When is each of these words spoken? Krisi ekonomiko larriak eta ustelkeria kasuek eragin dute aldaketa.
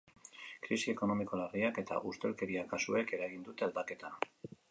Krisi 0.67 0.93
ekonomiko 0.93 1.39
larriak 1.41 1.77
eta 1.83 1.99
ustelkeria 2.11 2.65
kasuek 2.73 3.13
eragin 3.19 3.47
dute 3.51 3.67
aldaketa. 3.69 4.13